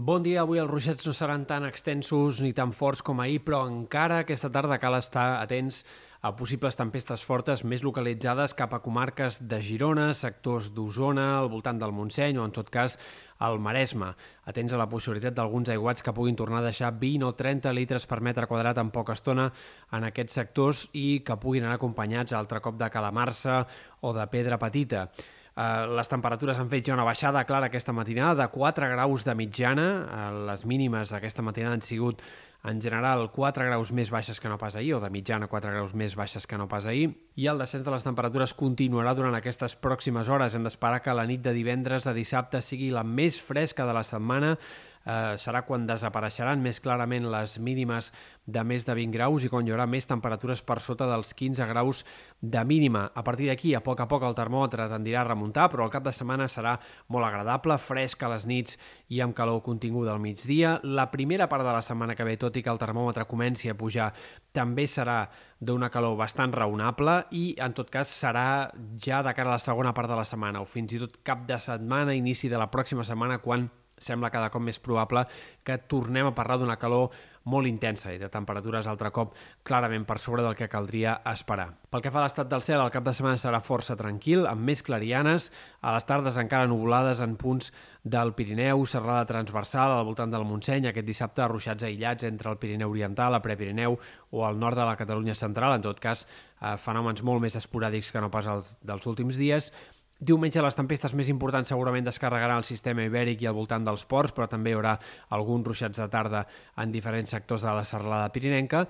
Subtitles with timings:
[0.00, 3.66] Bon dia, avui els ruixats no seran tan extensos ni tan forts com ahir, però
[3.68, 5.82] encara aquesta tarda cal estar atents
[6.24, 11.76] a possibles tempestes fortes més localitzades cap a comarques de Girona, sectors d'Osona, al voltant
[11.82, 12.96] del Montseny o, en tot cas,
[13.44, 14.08] al Maresme.
[14.48, 18.08] Atents a la possibilitat d'alguns aiguats que puguin tornar a deixar 20 o 30 litres
[18.08, 19.50] per metre quadrat en poca estona
[19.92, 23.66] en aquests sectors i que puguin anar acompanyats altre cop de calamarsa
[24.00, 25.10] o de pedra petita.
[25.60, 29.34] Eh, les temperatures han fet ja una baixada clara aquesta matinada de 4 graus de
[29.36, 29.88] mitjana.
[30.06, 32.22] Uh, les mínimes aquesta matinada han sigut
[32.64, 35.94] en general 4 graus més baixes que no pas ahir, o de mitjana 4 graus
[35.94, 39.76] més baixes que no pas ahir, i el descens de les temperatures continuarà durant aquestes
[39.76, 40.54] pròximes hores.
[40.54, 44.04] Hem d'esperar que la nit de divendres a dissabte sigui la més fresca de la
[44.04, 44.56] setmana,
[45.06, 48.10] eh, serà quan desapareixeran més clarament les mínimes
[48.50, 51.66] de més de 20 graus i quan hi haurà més temperatures per sota dels 15
[51.70, 52.04] graus
[52.40, 53.10] de mínima.
[53.14, 56.04] A partir d'aquí, a poc a poc, el termòmetre tendirà a remuntar, però el cap
[56.04, 56.76] de setmana serà
[57.08, 60.78] molt agradable, fresc a les nits i amb calor continguda al migdia.
[60.82, 63.76] La primera part de la setmana que ve, tot i que el termòmetre comenci a
[63.78, 64.10] pujar,
[64.52, 65.24] també serà
[65.60, 69.92] d'una calor bastant raonable i, en tot cas, serà ja de cara a la segona
[69.94, 73.04] part de la setmana o fins i tot cap de setmana, inici de la pròxima
[73.06, 73.68] setmana, quan
[74.00, 75.26] sembla cada cop més probable
[75.64, 77.12] que tornem a parlar d'una calor
[77.50, 79.32] molt intensa i de temperatures altre cop
[79.64, 81.70] clarament per sobre del que caldria esperar.
[81.90, 84.66] Pel que fa a l'estat del cel, el cap de setmana serà força tranquil, amb
[84.68, 87.70] més clarianes, a les tardes encara nuvolades en punts
[88.04, 92.92] del Pirineu, serrada transversal al voltant del Montseny, aquest dissabte ruixats aïllats entre el Pirineu
[92.92, 93.96] Oriental, el Prepirineu
[94.30, 98.12] o el nord de la Catalunya Central, en tot cas eh, fenòmens molt més esporàdics
[98.12, 99.72] que no pas els dels últims dies,
[100.20, 104.34] Diumenge les tempestes més importants segurament descarregaran el sistema ibèric i al voltant dels ports,
[104.36, 104.98] però també hi haurà
[105.32, 106.42] alguns ruixats de tarda
[106.76, 108.84] en diferents sectors de la serralada pirinenca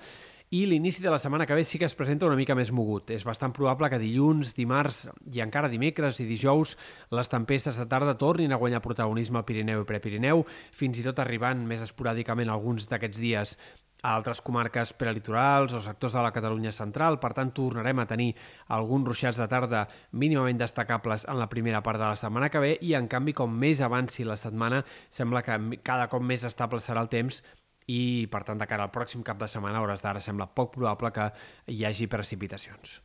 [0.51, 3.13] i l'inici de la setmana que ve sí que es presenta una mica més mogut.
[3.15, 6.75] És bastant probable que dilluns, dimarts i encara dimecres i dijous
[7.15, 10.43] les tempestes de tarda tornin a guanyar protagonisme al Pirineu i Prepirineu,
[10.75, 13.55] fins i tot arribant més esporàdicament alguns d'aquests dies
[14.01, 17.19] a altres comarques prelitorals o sectors de la Catalunya central.
[17.21, 18.31] Per tant, tornarem a tenir
[18.73, 22.73] alguns ruixats de tarda mínimament destacables en la primera part de la setmana que ve
[22.81, 27.05] i, en canvi, com més avanci la setmana, sembla que cada cop més estable serà
[27.05, 27.43] el temps
[27.87, 31.13] i, per tant, de cara al pròxim cap de setmana, hores d'ara, sembla poc probable
[31.13, 31.31] que
[31.73, 33.01] hi hagi precipitacions.